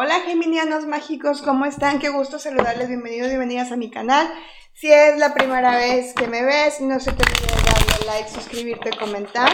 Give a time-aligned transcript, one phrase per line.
[0.00, 1.98] Hola geminianos mágicos, ¿cómo están?
[1.98, 4.32] Qué gusto saludarles, bienvenidos, bienvenidas a mi canal.
[4.72, 8.90] Si es la primera vez que me ves, no se te olvide darle like, suscribirte,
[8.96, 9.50] comentar.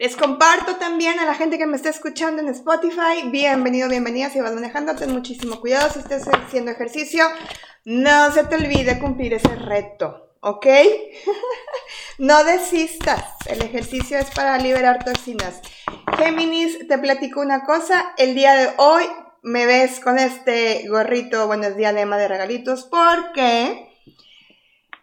[0.00, 4.40] Les comparto también a la gente que me está escuchando en Spotify, bienvenido, bienvenida, si
[4.40, 7.26] vas manejando, ten muchísimo cuidado, si estás haciendo ejercicio,
[7.84, 10.66] no se te olvide cumplir ese reto, ¿ok?
[12.18, 15.62] no desistas, el ejercicio es para liberar toxinas.
[16.18, 18.12] Géminis, te platico una cosa.
[18.16, 19.04] El día de hoy
[19.42, 23.88] me ves con este gorrito, bueno, es diadema de regalitos, porque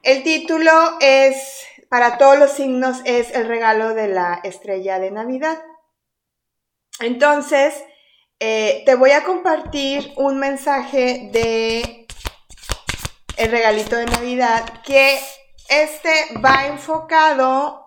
[0.04, 5.58] el título es, para todos los signos, es el regalo de la estrella de Navidad.
[7.00, 7.74] Entonces,
[8.40, 12.06] eh, te voy a compartir un mensaje de
[13.38, 15.20] el regalito de Navidad que
[15.68, 17.85] este va enfocado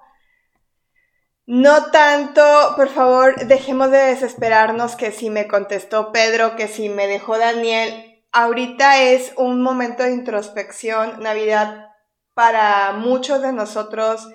[1.49, 2.43] no tanto,
[2.77, 8.23] por favor, dejemos de desesperarnos que si me contestó Pedro, que si me dejó Daniel.
[8.33, 11.87] Ahorita es un momento de introspección, Navidad
[12.35, 14.29] para muchos de nosotros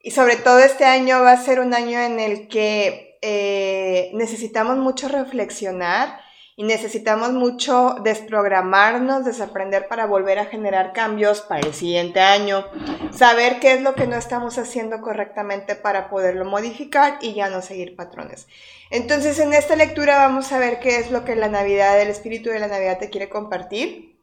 [0.00, 4.78] y sobre todo este año va a ser un año en el que eh, necesitamos
[4.78, 6.18] mucho reflexionar
[6.58, 12.64] y necesitamos mucho desprogramarnos, desaprender para volver a generar cambios para el siguiente año,
[13.12, 17.62] saber qué es lo que no estamos haciendo correctamente para poderlo modificar y ya no
[17.62, 18.48] seguir patrones.
[18.90, 22.50] Entonces en esta lectura vamos a ver qué es lo que la Navidad, el espíritu
[22.50, 24.18] de la Navidad te quiere compartir.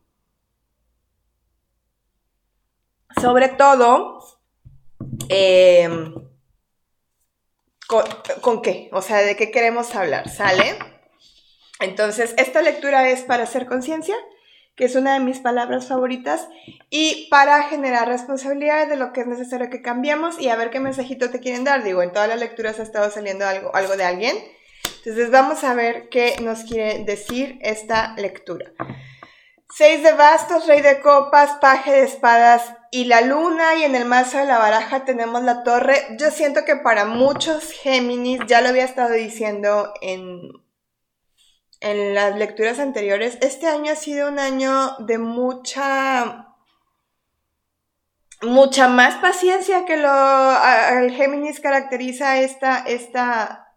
[3.21, 4.19] Sobre todo,
[5.29, 6.13] em,
[7.87, 8.03] ¿con,
[8.41, 8.89] ¿con qué?
[8.91, 10.27] O sea, ¿de qué queremos hablar?
[10.29, 10.94] ¿Sale?
[11.79, 14.15] Entonces, esta lectura es para hacer conciencia,
[14.75, 16.47] que es una de mis palabras favoritas,
[16.89, 20.79] y para generar responsabilidades de lo que es necesario que cambiemos y a ver qué
[20.79, 21.83] mensajito te quieren dar.
[21.83, 24.35] Digo, en todas las lecturas ha estado saliendo algo, algo de alguien.
[24.97, 28.71] Entonces, vamos a ver qué nos quiere decir esta lectura.
[29.77, 34.05] Seis de bastos, rey de copas, paje de espadas y la luna y en el
[34.05, 36.15] mazo de la baraja tenemos la torre.
[36.17, 40.64] Yo siento que para muchos Géminis, ya lo había estado diciendo en
[41.81, 46.55] en las lecturas anteriores, este año ha sido un año de mucha
[48.41, 53.67] mucha más paciencia que lo al Géminis caracteriza esta esta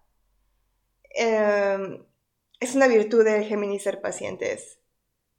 [1.15, 2.05] em,
[2.61, 4.79] es una virtud del Géminis ser pacientes.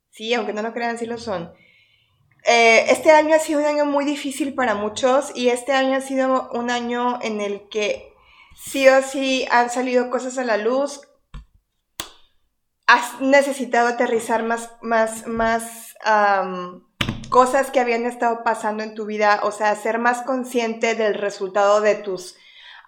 [0.09, 1.53] Sí aunque no lo crean sí lo son.
[2.45, 6.01] Eh, este año ha sido un año muy difícil para muchos y este año ha
[6.01, 8.13] sido un año en el que
[8.55, 11.08] sí o sí han salido cosas a la luz
[12.89, 15.95] has necesitado aterrizar más, más, más
[17.29, 21.81] cosas que habían estado pasando en tu vida, o sea, ser más consciente del resultado
[21.81, 22.35] de tus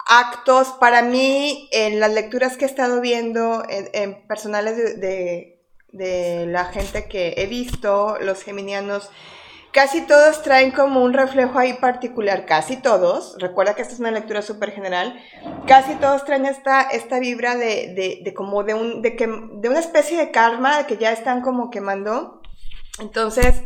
[0.08, 0.70] actos.
[0.80, 7.08] Para mí, en las lecturas que he estado viendo en, personales de, de la gente
[7.08, 9.12] que he visto, los geminianos,
[9.72, 14.12] Casi todos traen como un reflejo ahí particular, casi todos, recuerda que esta es una
[14.12, 15.18] lectura súper general,
[15.66, 19.80] casi todos traen esta, esta vibra de, de, como de, un, de, que, de una
[19.80, 22.42] especie de karma que ya están como quemando.
[23.00, 23.62] Entonces,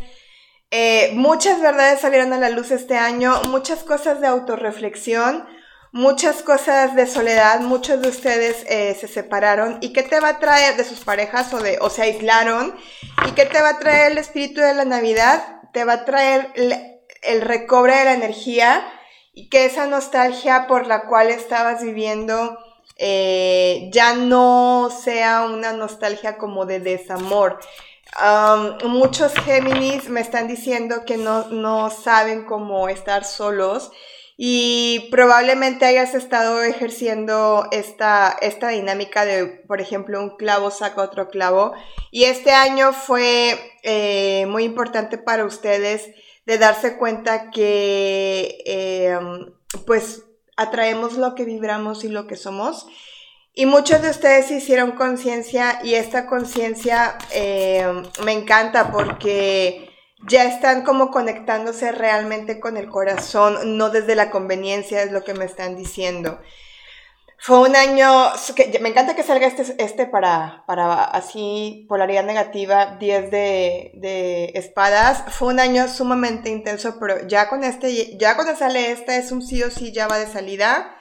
[0.69, 5.47] eh, muchas verdades salieron a la luz este año, muchas cosas de autorreflexión,
[5.91, 9.79] muchas cosas de soledad, muchos de ustedes eh, se separaron.
[9.81, 12.75] ¿Y qué te va a traer de sus parejas o, de, o se aislaron?
[13.27, 15.61] ¿Y qué te va a traer el espíritu de la Navidad?
[15.75, 16.53] Te va a traer
[17.21, 18.87] el recobre de la energía
[19.33, 22.57] y que esa nostalgia por la cual estabas viviendo
[22.95, 27.59] eh, ya no sea una nostalgia como de desamor.
[28.85, 33.91] muchos Géminis me están diciendo que no, no saben cómo estar solos
[34.38, 41.29] y probablemente hayas estado ejerciendo esta, esta dinámica de, por ejemplo, un clavo saca otro
[41.29, 41.73] clavo.
[42.12, 46.09] Y este año fue eh, muy importante para ustedes
[46.46, 49.53] de darse cuenta que em,
[49.85, 50.23] pues
[50.57, 52.88] atraemos lo que vibramos y lo que somos.
[53.53, 59.94] Y muchos de ustedes hicieron conciencia y esta conciencia em, me encanta porque
[60.28, 65.34] ya están como conectándose realmente con el corazón, no desde la conveniencia, es lo que
[65.34, 66.40] me están diciendo.
[67.38, 72.97] Fue un año, que, me encanta que salga este, este para, para así, polaridad negativa,
[72.97, 75.23] 10 de, de, espadas.
[75.32, 79.44] Fue un año sumamente intenso, pero ya con este, ya cuando sale esta es un
[79.44, 80.97] sí o sí ya va de salida.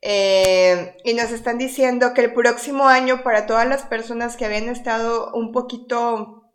[0.00, 4.68] Eh, y nos están diciendo que el próximo año para todas las personas que habían
[4.68, 6.50] estado un poquito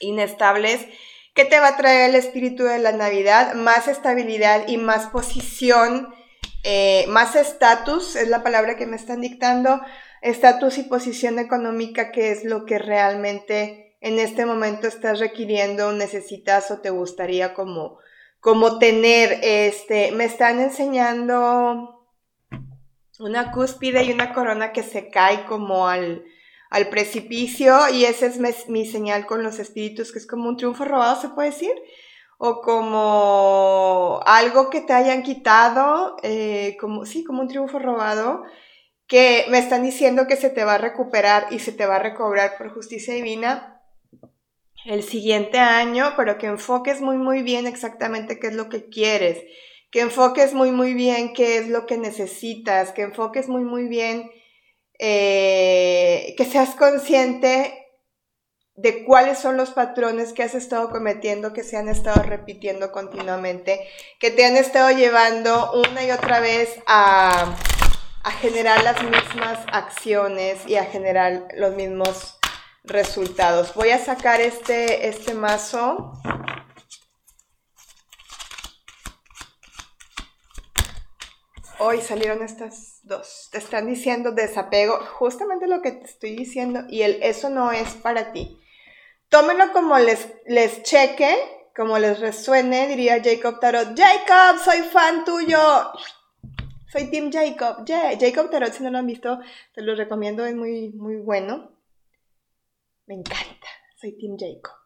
[0.00, 0.86] inestables,
[1.34, 3.54] ¿Qué te va a traer el espíritu de la Navidad?
[3.54, 6.14] Más estabilidad y más posición,
[6.62, 9.80] eh, más estatus, es la palabra que me están dictando.
[10.20, 16.70] estatus y posición económica, qué es lo que realmente en este momento estás requiriendo, necesitas
[16.70, 17.98] o te gustaría como,
[18.38, 19.40] como tener.
[19.42, 22.06] Este, me están enseñando
[23.18, 26.24] una cúspide y una corona que se cae como al,
[26.72, 30.86] al precipicio y esa es mi, señal con los espíritus, que es como un triunfo
[30.86, 31.72] robado, se puede decir,
[32.38, 38.44] o como algo que te hayan quitado, eh, como, sí, como un triunfo robado,
[39.06, 42.02] que me están diciendo que se te va a recuperar y se te va a
[42.02, 43.82] recobrar por justicia divina
[44.86, 49.44] el siguiente año, pero que enfoques muy, muy bien exactamente qué es lo que quieres,
[49.90, 54.30] que enfoques muy, muy bien qué es lo que necesitas, que enfoques muy, muy bien,
[55.04, 57.78] eh, que seas consciente
[58.76, 63.86] de cuáles son los patrones que has estado cometiendo, que se han estado repitiendo continuamente,
[64.20, 67.56] que te han estado llevando una y otra vez a
[68.24, 72.38] a generar las mismas acciones y a generar los mismos
[72.84, 73.74] resultados.
[73.74, 76.12] Voy a sacar este, este mazo.
[81.78, 83.48] Hoy salieron estas dos.
[83.52, 87.94] Te están diciendo desapego, justamente lo que te estoy diciendo, y el eso no es
[87.94, 88.58] para ti.
[89.28, 91.34] Tómenlo como les, les cheque,
[91.74, 93.96] como les resuene, diría Jacob Tarot.
[93.96, 95.58] Jacob, soy fan tuyo.
[96.90, 97.86] Soy Tim Jacob.
[97.86, 99.40] Jacob Tarot, si no lo han visto,
[99.74, 101.70] te lo recomiendo, es muy, muy bueno.
[103.06, 103.66] Me encanta.
[103.98, 104.76] Soy Tim Jacob.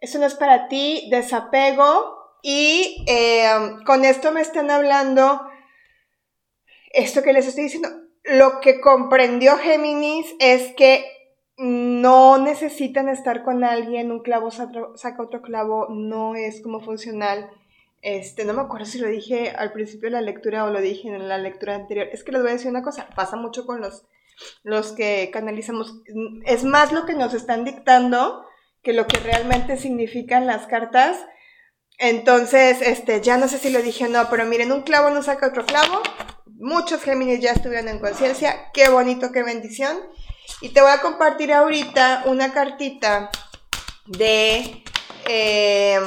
[0.00, 2.16] Eso no es para ti, desapego.
[2.42, 3.48] Y eh,
[3.84, 5.48] con esto me están hablando,
[6.92, 7.88] esto que les estoy diciendo,
[8.24, 11.04] lo que comprendió Géminis es que
[11.56, 17.50] no necesitan estar con alguien, un clavo saca otro clavo, no es como funcional
[18.00, 21.08] este, no me acuerdo si lo dije al principio de la lectura o lo dije
[21.08, 22.08] en la lectura anterior.
[22.12, 24.04] Es que les voy a decir una cosa, pasa mucho con los,
[24.62, 25.96] los que canalizamos.
[26.44, 28.44] Es más lo que nos están dictando
[28.82, 31.18] que lo que realmente significan las cartas.
[31.98, 35.22] Entonces, este, ya no sé si lo dije o no, pero miren, un clavo no
[35.22, 36.00] saca otro clavo.
[36.56, 38.70] Muchos Géminis ya estuvieron en conciencia.
[38.72, 39.96] Qué bonito, qué bendición.
[40.60, 43.30] Y te voy a compartir ahorita una cartita
[44.06, 44.82] de...
[45.28, 46.00] Eh,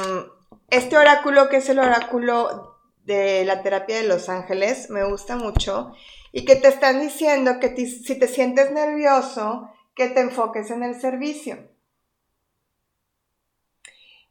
[0.72, 5.92] este oráculo, que es el oráculo de la terapia de los ángeles, me gusta mucho,
[6.32, 10.98] y que te están diciendo que si te sientes nervioso, que te enfoques en el
[10.98, 11.68] servicio.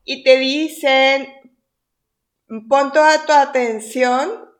[0.03, 1.27] Y te dicen,
[2.67, 4.50] pon toda tu atención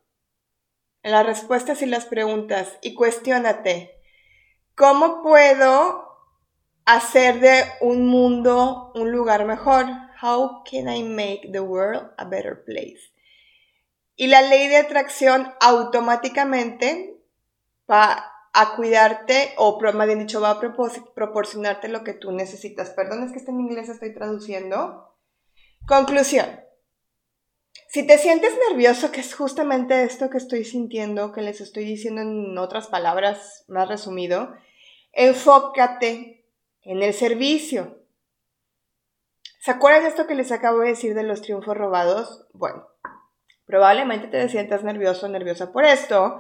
[1.04, 4.00] en las respuestas y las preguntas y cuestiónate,
[4.76, 6.08] ¿cómo puedo
[6.86, 9.86] hacer de un mundo un lugar mejor?
[10.22, 13.12] How can I make the world a better place?
[14.16, 17.18] Y la ley de atracción automáticamente
[17.90, 22.92] va a cuidarte, o más bien dicho, va a proporcionarte lo que tú necesitas.
[22.92, 25.16] Perdón, es que está en inglés, estoy traduciendo.
[25.88, 26.60] Conclusión.
[27.88, 32.22] Si te sientes nervioso, que es justamente esto que estoy sintiendo, que les estoy diciendo
[32.22, 34.54] en otras palabras más resumido,
[35.12, 36.46] enfócate
[36.84, 37.98] en el servicio.
[39.60, 42.48] ¿Se acuerdan de esto que les acabo de decir de los triunfos robados?
[42.54, 42.88] Bueno,
[43.66, 46.40] probablemente te sientas nervioso o nerviosa por esto,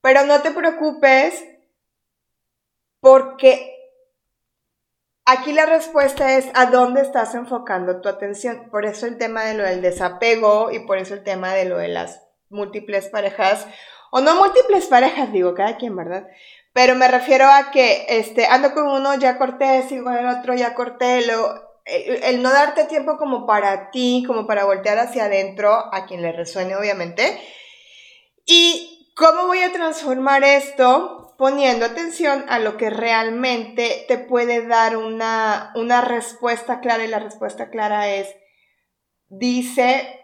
[0.00, 1.44] pero no te preocupes
[3.00, 3.79] porque
[5.30, 8.68] aquí la respuesta es a dónde estás enfocando tu atención.
[8.70, 11.78] Por eso el tema de lo del desapego y por eso el tema de lo
[11.78, 13.66] de las múltiples parejas,
[14.10, 16.26] o no múltiples parejas, digo, cada quien, ¿verdad?
[16.72, 20.54] Pero me refiero a que este, ando con uno, ya corté, sigo con el otro,
[20.54, 25.72] ya corté, lo, el, no darte tiempo como para ti, como para voltear hacia adentro,
[25.72, 27.40] a quien le resuene obviamente.
[28.46, 31.19] ¿Y cómo voy a transformar esto?
[31.40, 37.18] Poniendo atención a lo que realmente te puede dar una, una respuesta clara y la
[37.18, 38.28] respuesta clara es,
[39.30, 40.20] dice,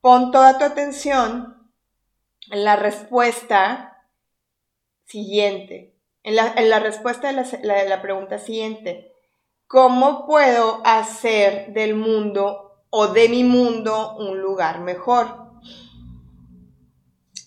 [0.00, 1.68] pon toda tu atención
[2.52, 4.06] en la respuesta
[5.06, 9.12] siguiente, en la, respuesta de la pregunta siguiente.
[9.66, 15.50] ¿Cómo puedo hacer del mundo o de mi mundo un lugar mejor?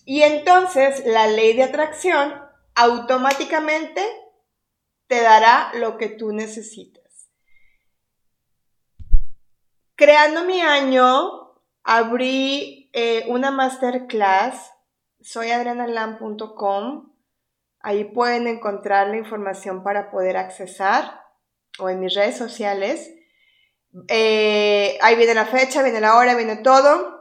[0.04, 2.44] Y entonces la ley de atracción
[2.76, 4.02] automáticamente
[5.08, 7.30] te dará lo que tú necesitas.
[9.96, 14.72] Creando mi año, abrí eh, una masterclass,
[15.22, 17.12] soyadrenalam.com.
[17.80, 21.22] Ahí pueden encontrar la información para poder accesar
[21.78, 23.10] o en mis redes sociales.
[24.08, 27.16] Eh, ahí viene la fecha, viene la hora, viene todo.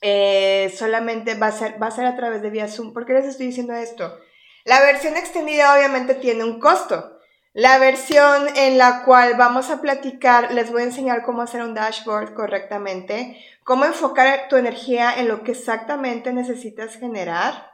[0.00, 2.92] Eh, solamente va a, ser, va a ser a través de vía Zoom.
[2.92, 4.18] ¿Por qué les estoy diciendo esto?
[4.64, 7.18] La versión extendida obviamente tiene un costo.
[7.54, 11.74] La versión en la cual vamos a platicar, les voy a enseñar cómo hacer un
[11.74, 17.70] dashboard correctamente, cómo enfocar tu energía en lo que exactamente necesitas generar,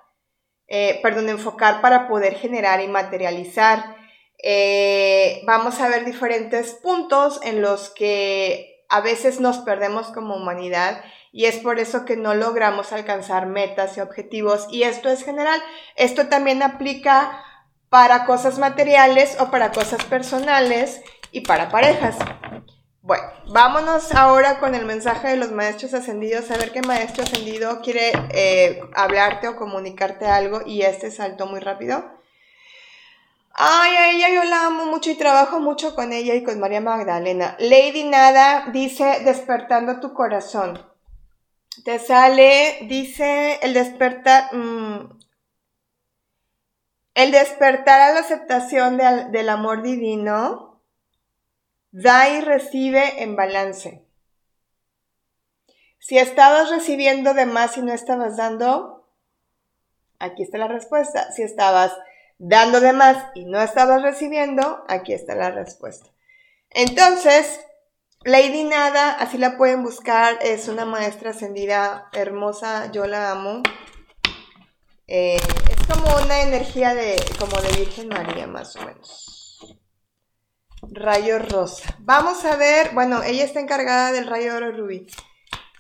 [0.66, 3.97] eh, perdón, enfocar para poder generar y materializar.
[4.42, 11.04] Eh, vamos a ver diferentes puntos en los que a veces nos perdemos como humanidad
[11.32, 14.66] y es por eso que no logramos alcanzar metas y objetivos.
[14.70, 15.62] Y esto es general.
[15.97, 17.44] Esto también aplica
[17.88, 22.16] para cosas materiales o para cosas personales y para parejas.
[23.02, 27.80] Bueno, vámonos ahora con el mensaje de los maestros ascendidos, a ver qué maestro ascendido
[27.80, 32.04] quiere eh, hablarte o comunicarte algo y este saltó muy rápido.
[33.54, 36.80] Ay, a ella yo la amo mucho y trabajo mucho con ella y con María
[36.80, 37.56] Magdalena.
[37.58, 40.88] Lady Nada dice despertando tu corazón.
[41.85, 45.18] Te sale, dice el despertar, mm,
[47.14, 50.80] el despertar a la aceptación del amor divino,
[51.90, 54.04] da y recibe en balance.
[55.99, 59.08] Si estabas recibiendo de más y no estabas dando,
[60.18, 61.32] aquí está la respuesta.
[61.32, 61.92] Si estabas
[62.38, 66.08] dando de más y no estabas recibiendo, aquí está la respuesta.
[66.70, 67.61] Entonces,
[68.25, 73.62] Lady Nada, así la pueden buscar, es una maestra ascendida hermosa, yo la amo.
[75.06, 79.78] Eh, es como una energía de, como de Virgen María, más o menos.
[80.82, 81.96] Rayo rosa.
[82.00, 85.06] Vamos a ver, bueno, ella está encargada del rayo oro rubí.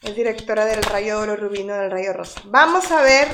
[0.02, 2.40] Es directora del rayo oro rubí, no del rayo rosa.
[2.44, 3.26] Vamos a ver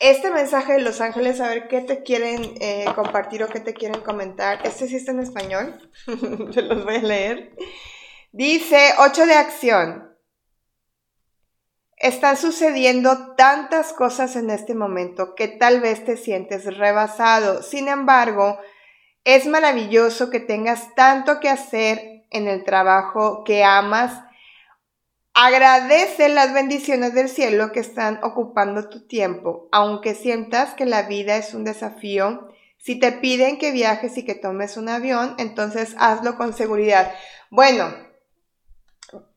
[0.00, 3.74] este mensaje de Los Ángeles, a ver qué te quieren eh, compartir o qué te
[3.74, 4.58] quieren comentar.
[4.64, 5.90] Este sí está en español,
[6.52, 7.54] se los voy a leer.
[8.32, 10.16] Dice 8 de acción.
[11.96, 17.62] Están sucediendo tantas cosas en este momento que tal vez te sientes rebasado.
[17.62, 18.58] Sin embargo,
[19.24, 24.18] es maravilloso que tengas tanto que hacer en el trabajo que amas.
[25.42, 31.36] Agradece las bendiciones del cielo que están ocupando tu tiempo, aunque sientas que la vida
[31.36, 32.50] es un desafío.
[32.76, 37.14] Si te piden que viajes y que tomes un avión, entonces hazlo con seguridad.
[37.48, 37.90] Bueno,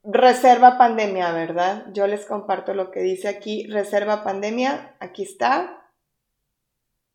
[0.03, 1.85] Reserva pandemia, ¿verdad?
[1.93, 5.89] Yo les comparto lo que dice aquí, reserva pandemia, aquí está.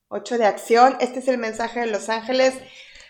[0.09, 2.55] 8 de acción, este es el mensaje de Los Ángeles.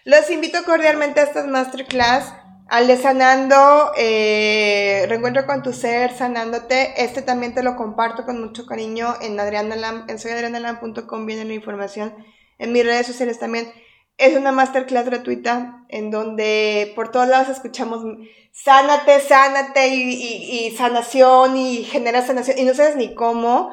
[0.03, 2.35] Los invito cordialmente a estas masterclass,
[2.69, 7.03] al de sanando, eh, reencuentro con tu ser, sanándote.
[7.03, 11.55] Este también te lo comparto con mucho cariño en Adriana Lam, en soyadrianalam.com viene la
[11.55, 12.15] información.
[12.59, 13.73] En mis redes sociales también.
[14.19, 18.03] Es una masterclass gratuita en donde por todos lados escuchamos
[18.51, 23.71] sánate, sánate y, sanación y genera sanación y no sabes ni cómo,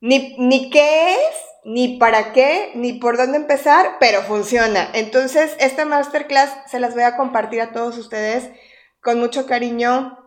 [0.00, 4.88] ni, ni qué es, ni para qué, ni por dónde empezar, pero funciona.
[4.94, 8.48] Entonces, esta masterclass se las voy a compartir a todos ustedes
[9.02, 10.18] con mucho cariño.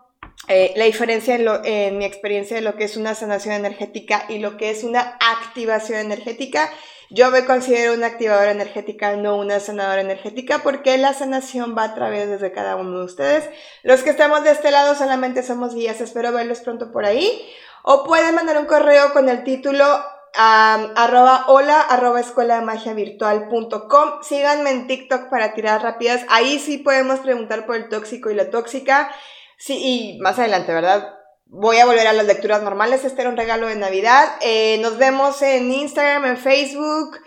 [0.47, 4.39] Eh, la diferencia en, en mi experiencia de lo que es una sanación energética y
[4.39, 6.69] lo que es una activación energética
[7.11, 11.95] yo me considero una activadora energética, no una sanadora energética, porque la sanación va a
[11.95, 13.49] través de cada uno de ustedes.
[13.81, 17.49] Los que estamos de este lado solamente somos guías, espero verlos pronto por ahí.
[17.81, 20.03] O pueden mandar un correo con el título
[20.39, 24.21] arroba hola arroba escuela de magia virtual.com.
[24.21, 26.25] Síganme en TikTok para tirar rápidas.
[26.29, 29.11] Ahí sí podemos preguntar por el tóxico y la tóxica.
[29.57, 31.19] Sí, y más adelante, ¿verdad?
[31.51, 33.03] voy a volver a las lecturas normales.
[33.03, 34.35] Este era un regalo de Navidad.
[34.41, 37.17] Eh, nos vemos en Instagram, en Facebook,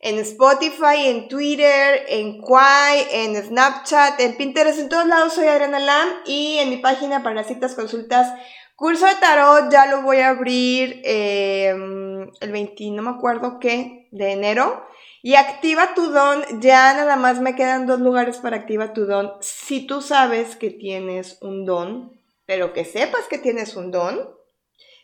[0.00, 5.80] en Spotify, en Twitter, en Quai, en Snapchat, en Pinterest, en todos lados soy Adriana
[5.80, 8.32] Lam y en mi página para citas, consultas,
[8.78, 14.06] curso de tarot ya lo voy a abrir em, el 20, no me acuerdo qué,
[14.12, 14.86] de enero.
[15.20, 19.32] Y activa tu don, ya nada más me quedan dos lugares para activa tu don.
[19.40, 24.30] Si tú sabes que tienes un don, pero que sepas que tienes un don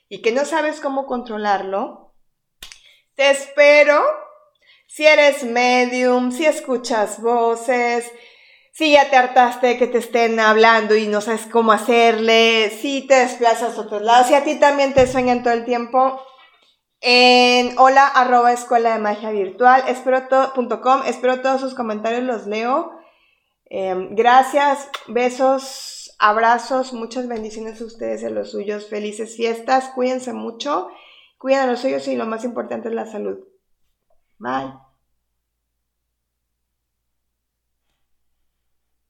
[0.09, 2.15] y que no sabes cómo controlarlo,
[3.17, 4.01] te espero.
[4.87, 8.09] Si eres medium, si escuchas voces,
[8.75, 13.07] si ya te hartaste de que te estén hablando y no sabes cómo hacerle, si
[13.07, 16.21] te desplazas a otros lados, si a ti también te sueñan todo el tiempo,
[17.01, 18.13] en hola
[18.53, 18.99] escuela
[19.31, 20.27] virtual, espero,
[21.07, 22.91] espero todos sus comentarios, los leo.
[23.67, 28.89] Em, gracias, besos, Abrazos, muchas bendiciones a ustedes y a los suyos.
[28.89, 30.89] Felices fiestas, cuídense mucho,
[31.39, 33.39] cuiden a los suyos y lo más importante es la salud.
[34.39, 34.84] Bye.